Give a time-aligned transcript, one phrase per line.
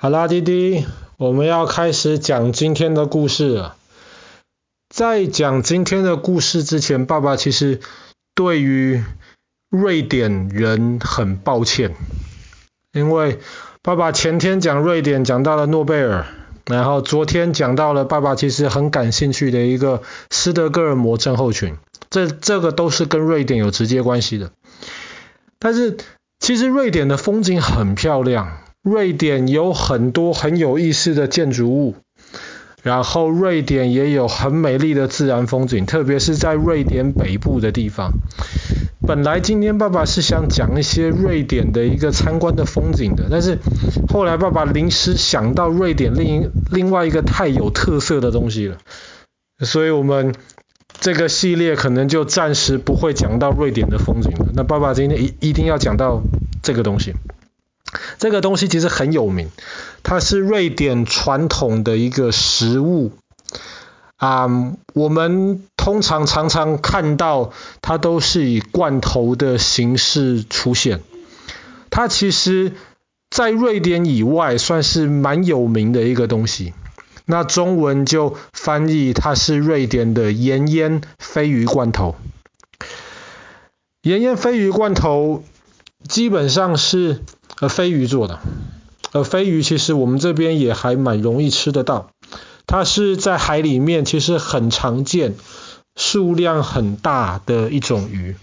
[0.00, 3.74] 好啦，弟弟，我们要开始讲今天的故事了。
[4.88, 7.80] 在讲今天的故事之前，爸爸其实
[8.32, 9.02] 对于
[9.68, 11.96] 瑞典人很抱歉，
[12.92, 13.40] 因为
[13.82, 16.26] 爸爸前天讲瑞典讲到了诺贝尔，
[16.66, 21.76] 然后昨天讲到了爸爸其实很感兴趣的一个斯德哥尔摩症候群，
[22.08, 24.52] 这这个都是跟瑞典有直接关系的。
[25.58, 25.96] 但是
[26.38, 28.58] 其实瑞典的风景很漂亮。
[28.88, 31.94] 瑞典有很多很有意思的建筑物，
[32.82, 38.12] 然后瑞典也有很美丽的自然风景，特别是在瑞典北部的地方。
[39.06, 43.58] 本来今天爸爸是想讲一些瑞典的一个参观的风景的，但是
[44.08, 48.76] 后来爸爸临时想到瑞典另另外一个太有特色的东西了，
[49.60, 50.34] 所以我们
[51.00, 54.48] 这个系列可能就暂时不会讲到瑞典的风景了。
[54.54, 56.22] 那爸爸今天一一定要讲到
[56.62, 57.14] 这个东西。
[58.18, 59.48] 这个东西其实很有名，
[60.02, 63.12] 它是瑞典传统的一个食物
[64.16, 64.48] 啊、
[64.94, 71.02] 我们通常常常看到它都是以罐头的形式出现。
[71.88, 72.72] 它其实，
[73.30, 76.74] 在瑞典以外算是蛮有名的一个东西。
[77.26, 82.16] 那中文就翻译它是瑞典的盐腌鲱鱼罐头。
[84.02, 85.44] 盐腌鲱鱼罐头
[86.08, 87.22] 基本上是。
[87.60, 88.38] 呃，飞鱼做的，
[89.12, 92.10] 呃，飞鱼其实我们这边也还蛮容易吃得到，
[92.66, 95.34] 它是在海里面其实很常见，
[95.96, 98.36] 数量很大的一种鱼。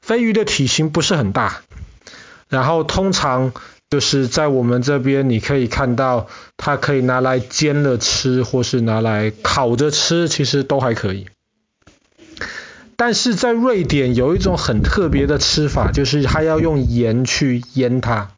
[0.00, 1.62] 飞鱼的体型不是很大，
[2.48, 3.52] 然后通常
[3.90, 11.26] 就是在我们这边你可以看到，它可以拿来煎了吃，或是拿来烤着吃，其实都还可以。
[12.96, 18.30] 但是在瑞典有一种很特别的吃法，就是它要用盐去腌它。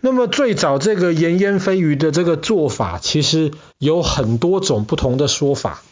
[0.00, 5.82] 那么最早这个盐腌鯡鱼的这个做法，其实有很多种不同的说法。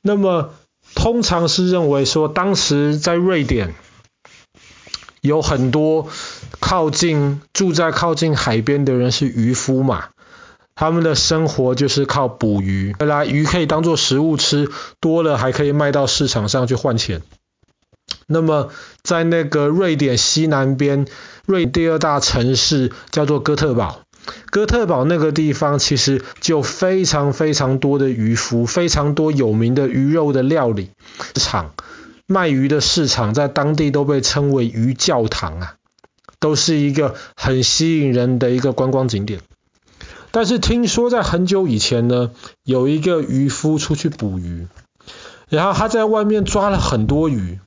[0.00, 0.54] 那么
[0.94, 3.74] 通常是认为说，当时在瑞典
[5.20, 6.08] 有很多
[6.60, 10.10] 靠近住在靠近海边的人是渔夫嘛。
[10.82, 17.22] 他们的生活就是靠捕鱼，原来鱼可以当做食物吃，多了还可以卖到市场上去换钱。
[18.26, 18.68] 那么
[19.04, 21.06] 在那个瑞典西南边，
[21.46, 24.00] 瑞第二大城市叫做哥特堡，
[24.50, 30.90] 哥特堡那个地方其实就非常非常多的渔夫，非常多有名的鱼肉的料理
[31.32, 31.74] 市场，
[32.26, 35.74] 卖鱼的市场在当地都被称为鱼教堂啊，
[36.40, 39.38] 都是一个很吸引人的一个观光景点。
[40.32, 42.30] 但是听说在很久以前呢，
[42.64, 44.66] 有一个渔夫出去捕鱼，
[45.48, 47.60] 然后他在外面抓了很多鱼，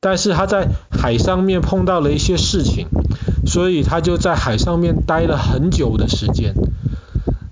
[0.00, 2.88] 但是他在海上面碰到了一些事情，
[3.46, 6.54] 所以他就在海上面待了很久的时间。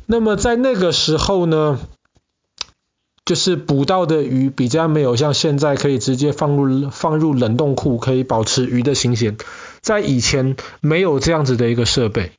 [0.06, 1.78] 那么在那个时候呢，
[3.24, 9.38] 就是捕到的鱼比较没有像现在可以直接放入放入冷冻库，可以保持鱼的新鲜。
[9.80, 12.32] 在以前没有这样子的一个设备，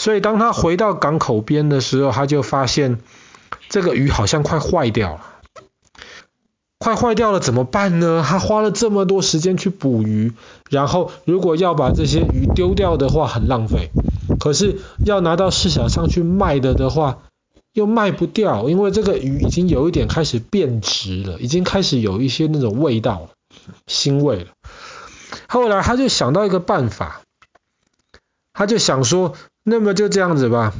[0.00, 3.00] 所以当他回到港口边的时候，他就发现
[3.68, 5.20] 这个鱼好像快坏掉了，
[6.78, 8.24] 快坏掉了怎么办呢？
[8.26, 10.32] 他花了这么多时间去捕鱼，
[10.70, 13.90] 然后如果要把这些鱼丢掉的话很浪费，
[14.38, 17.18] 可是要拿到市场上去卖的的话
[17.74, 23.28] 又卖不掉，因为这个鱼已经有一点开始变质了，已经开始有一些那种味道，
[23.86, 24.46] 腥味了。
[25.46, 27.20] 后来他就想到一个办法，
[28.54, 30.72] 他就想说，那么就这样子吧，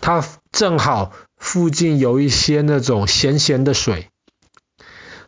[0.00, 4.08] 他正好附近有一些那种咸咸的水，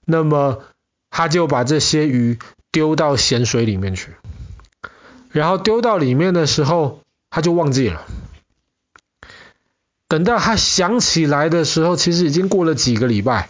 [0.04, 0.64] 那么
[1.10, 2.38] 他就把这些鱼
[2.70, 4.16] 丢到咸水里面去，
[5.30, 7.00] 然后丢到里面的时候，
[7.30, 8.06] 他就忘记了。
[10.08, 13.48] 等到他想起来的时候，其实已经过了几个礼拜。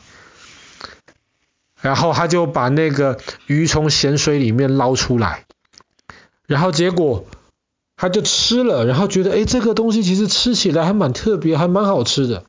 [1.80, 3.18] 然后他就把那个
[3.48, 5.46] 鱼从咸水里面捞出来，
[6.46, 7.26] 然后结果
[8.02, 12.42] 他就吃了，然后觉得诶，这个东西其实吃起来还蛮特别，还蛮好吃的。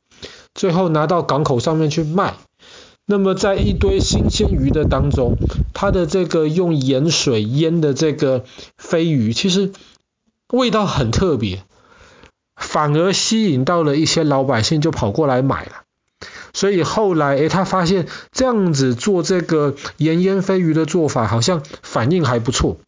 [0.52, 2.34] 最后拿到港口上面去卖。
[3.06, 5.36] 那么在一堆新鲜鱼的当中，
[5.72, 8.44] 他的这个用盐水腌的这个
[8.76, 9.70] 飞鱼，其实
[10.52, 11.62] 味道很特别，
[12.56, 15.82] 反而吸引到了一些老百姓，就跑过来买了。
[16.52, 22.78] 所以后来，诶，他发现这样子做这个盐腌飞鱼的做法，好像反应还不错。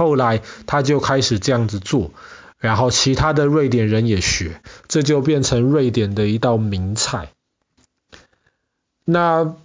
[0.00, 2.10] 后来他就开始这样子做，
[2.58, 7.28] 然后其他的瑞典人也学，这就变成瑞典的一道名菜。
[9.04, 9.56] 那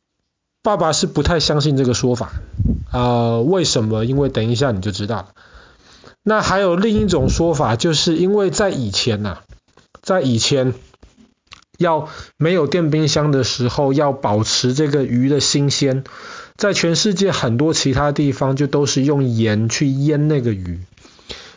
[0.61, 2.33] 爸爸是不太相信这个说法
[2.91, 4.03] 啊，呃，为什么？
[4.03, 5.27] 因为等一下你就知道了。
[6.21, 9.43] 那还有另一种说法，就是因为在以前呐、啊，
[10.01, 10.73] 在以前
[11.77, 16.03] 要没有电冰箱的时候，要保持这个鱼的新鲜，
[16.55, 20.79] 在全世界很多其他地方就都是用盐去腌那个鱼，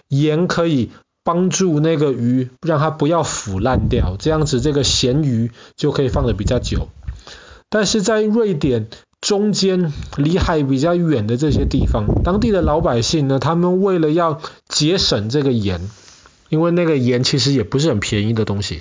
[0.08, 0.90] 盐可以
[1.24, 6.88] 帮助那个鱼让它不要腐烂掉，这样子这个咸鱼就可以放得比较久。
[7.68, 8.88] 但是在瑞典
[9.20, 15.90] 中间离海比较远的这些地方，当地的老百姓呢，他们为了要节省这个盐，
[16.48, 18.80] 因为那个盐其实也不是很便宜的东西，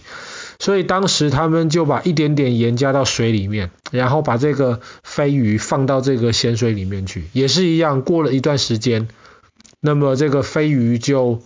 [0.59, 9.07] 所以当时他们就把一点点盐加到水里面，然后把这个飞鱼放到这个咸水里面去，也是一样，过了一段时间，
[9.80, 11.42] 那么这个飞鱼就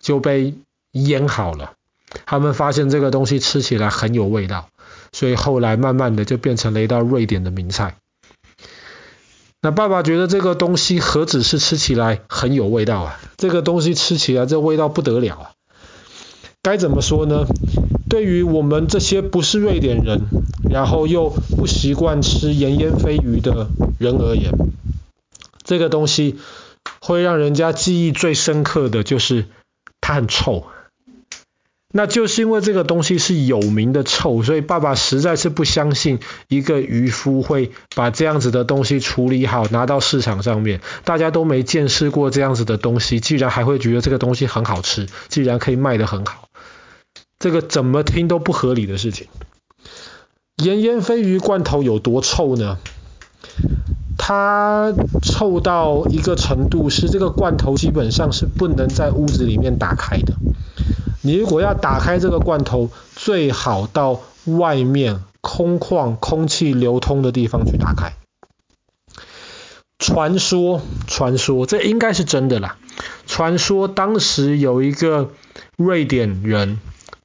[0.00, 0.54] 就被
[0.92, 1.72] 腌好了，
[2.26, 4.68] 他们发现这个东西吃起来很有味道。
[5.12, 7.96] 所以后来慢慢的就变成了一道瑞典的名菜。
[9.60, 15.50] 那爸爸觉得这个东西何止是吃起来很有味道啊，这个东西吃起来这味道不得了啊。
[16.62, 17.44] 该怎么说呢？
[18.10, 20.22] 对于我们这些不是瑞典人，
[20.68, 23.68] 然后又不习惯吃盐腌飞鱼的
[23.98, 24.52] 人而言，
[25.62, 26.38] 这个东西
[27.00, 29.46] 会让人家记忆最深刻的就是
[30.00, 30.66] 它很臭。
[31.92, 40.80] 那就是因为这个东西是有名的臭，所以爸爸实在是不相信一个渔夫会把这样子的东西处理好拿到市场上面。
[41.04, 46.49] 大家都没见识过这样子的东西，既然还会觉得这个东西很好吃，既然可以卖得很好，
[47.40, 49.26] 这个怎么听都不合理的事情。
[50.56, 52.76] 盐腌鲱鱼罐头有多臭呢？
[54.18, 54.92] 它
[55.22, 60.34] 臭到一个程度，是这个罐头基本上是不能在屋子里面打开的。
[61.22, 68.12] 你如果要打开这个罐头，最好到外面空旷、空气流通的地方去打开。
[69.98, 72.76] 传说，传说，这应该是真的啦。
[73.26, 75.30] 传说当时有一个
[75.76, 76.78] 瑞典人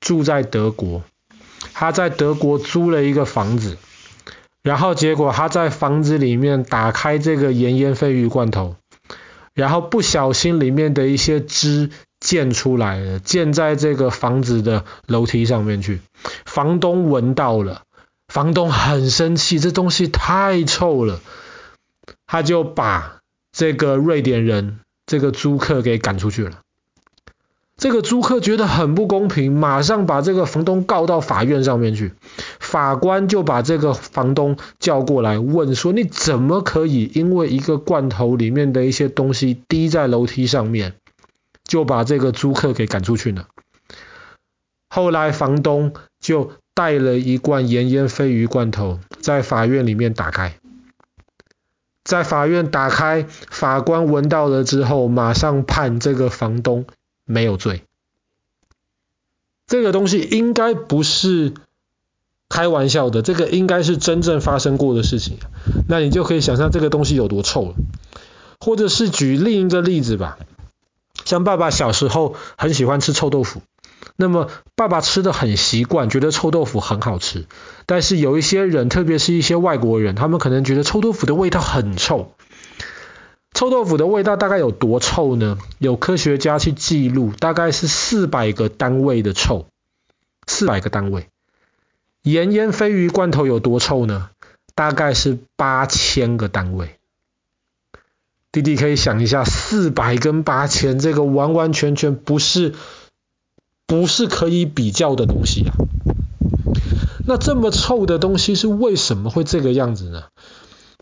[0.06, 1.04] 住在德国，
[1.74, 3.78] 他在德国租了一个房子，
[4.64, 8.76] 然后结果他在房子里面打开这个盐腌鲱鱼罐头，
[9.54, 11.90] 然后不小心里面的一些汁。
[12.22, 16.02] 溅出来了，溅在这个房子的楼梯上面去。
[16.46, 17.84] 房东闻到了，
[18.28, 21.20] 房东很生气，这东西太臭了，
[22.26, 23.20] 他就把
[23.52, 26.62] 这个瑞典人这个租客给赶出去了。
[27.86, 32.14] 这个租客觉得很不公平，马上把这个房东告到法院上面去。
[32.60, 40.96] 法官就把这个房东叫过来问说：“你怎么可以因为一个罐头里面的一些东西滴在楼梯上面？”
[41.64, 43.46] 就把这个租客给赶出去呢。
[44.90, 50.58] 后来房东就带了一罐盐腌鲱鱼罐头，在法院里面打开，
[52.04, 56.86] 在法院打开，法官闻到了之后，马上判这个房东
[57.26, 57.84] 没有罪。
[59.68, 61.54] 这个东西应该不是
[62.48, 65.38] 开玩笑的，这个应该是真正发生过的事情。
[65.90, 67.76] 那你就可以想象这个东西有多臭了。
[68.60, 70.38] 或者是举另一个例子吧。
[71.26, 73.62] 像爸爸小时候很喜欢吃臭豆腐，
[74.16, 77.46] 那么爸爸吃的很习惯，觉得臭豆腐很好吃。
[77.86, 82.34] 但是有一些人，特别是一些外国人，他们可能觉得臭豆腐的味道很臭。
[83.56, 85.58] 臭豆腐的味道大概有多臭呢？
[85.80, 89.66] 有科学家去记录，大概是四百个单位的臭，
[90.46, 91.30] 四百个单位。
[92.22, 94.30] 盐腌鲱鱼罐头有多臭呢？
[94.76, 96.98] 大概是八千个单位。
[98.52, 102.76] 弟弟可以想一下，四百跟八千，这个完完全全不是
[103.88, 105.76] 不是可以比较的东西啊。
[107.26, 110.24] 那这么臭的东西是为什么会这个样子呢？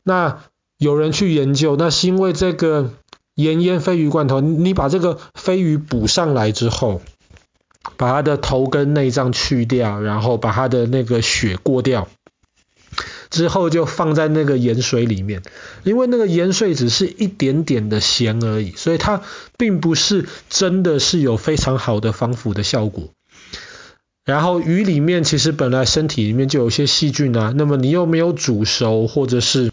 [0.04, 0.44] 那
[0.84, 2.92] 有人去研究，那是因为这个
[3.36, 7.02] 盐腌飞鱼罐头，你把这个飞鱼补上来之后，
[7.98, 12.08] 把它的头跟内脏去掉，然后把它的那个血过掉。
[13.32, 15.42] 之后就放在那个盐水里面，
[15.84, 19.24] 因为那个盐水只是一点点的咸而已，所以它
[19.58, 23.06] 并不是真的是有非常好的防腐的效果。
[24.24, 29.73] 然后鱼里面其实本来身体里面就有些细菌啊，那么你又没有煮熟或者是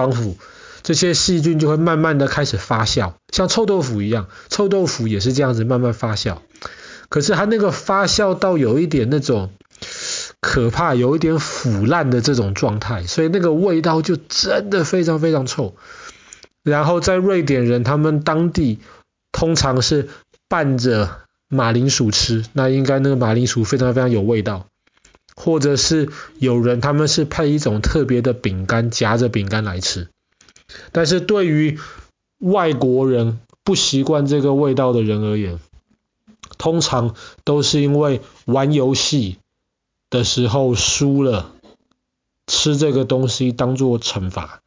[0.00, 0.36] 防腐，
[0.82, 6.38] 这些细菌就会慢慢的开始发酵，像臭豆腐一样，臭豆腐也是这样子慢慢发酵。
[7.08, 9.50] 可是它那个发酵到有一点那种。
[10.42, 15.74] 可怕，有一点腐烂的这种状态，所以那个味道就真的非常非常臭。
[16.62, 18.78] 然后在瑞典人他们当地
[19.32, 20.08] 通常是
[20.48, 21.10] 拌着
[21.48, 24.66] 马铃薯吃，那应该那个马铃薯非常非常有味道。
[25.42, 30.08] 或者是有人他们是配一种特别的饼干，夹着饼干来吃。
[30.92, 31.78] 但是对于
[32.36, 35.58] 外国人，不习惯这个味道的人而言，
[36.58, 39.38] 通常都是因为玩游戏
[40.10, 41.52] 的时候输了，
[42.46, 44.60] 吃这个东西当做惩罚，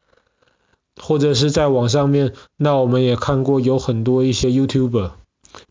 [1.00, 5.12] 或者是在网上面，那我们也看过有很多一些 YouTuber，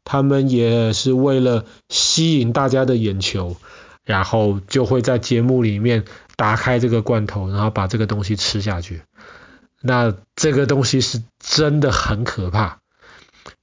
[0.04, 3.56] 他们也是为了吸引大家的眼球，
[4.04, 6.04] 然后就会在节目里面
[6.36, 9.02] 打开这个罐头，然后把这个东西吃下去。
[9.80, 12.78] 那这个东西是真的很可怕。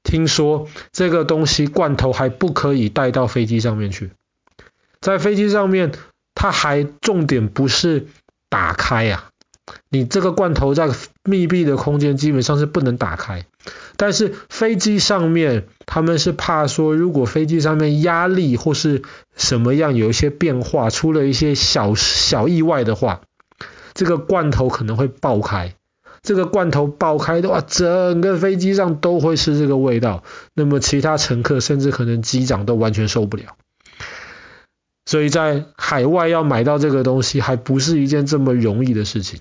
[0.04, 4.12] 听说这个东西罐头还不可以带到飞机上面去，
[5.00, 5.94] 在飞机上面，
[6.36, 8.08] 它还重点不是
[8.50, 9.29] 打开呀、
[9.90, 10.90] 你这个罐头在
[11.24, 13.46] 密闭的空间基本上是不能打开。
[13.98, 19.04] 但是飞机上面他们是怕说，如果飞机上面压力或是
[19.36, 23.22] 什么样有一些变化，出了一些小小意外的话，
[23.94, 25.76] 这个罐头可能会爆开。
[26.22, 30.24] 这个罐头爆开的话，整个飞机上都会是这个味道。
[30.54, 33.56] 那么其他乘客甚至可能机长都完全受不了。
[35.10, 39.40] 所以在海外要买到这个东西，还不是一件这么容易的事情。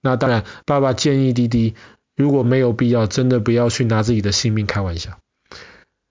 [0.00, 1.74] 那当然，爸爸建议滴滴，
[2.16, 5.18] 如果没有必要，真的不要去拿自己的性命开玩笑。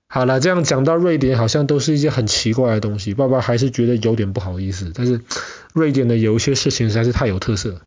[0.09, 4.91] 好了，这样讲到瑞典，好像都是一件很奇怪的东西，爸爸还是觉得有点不好意思。
[4.93, 5.21] 但是
[5.73, 7.79] 瑞典的有一些事情实在是太有特色。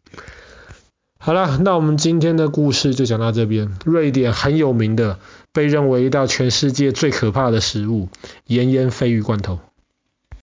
[1.19, 3.77] 好了，那我们今天的故事就讲到这边。
[3.85, 5.19] 瑞典很有名的，
[5.53, 8.09] 被认为一道全世界最可怕的食物——
[8.49, 9.59] 炎炎鯡鱼罐头。